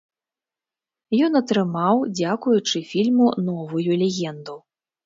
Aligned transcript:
Ён 1.27 1.31
атрымаў, 1.41 1.95
дзякуючы 2.17 2.77
фільму, 2.95 3.27
новую 3.53 3.91
легенду. 4.05 4.63